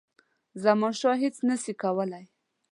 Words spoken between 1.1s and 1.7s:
هیچ نه